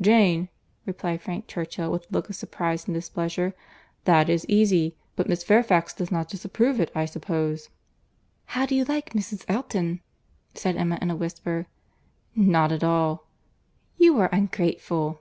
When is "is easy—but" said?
4.30-5.28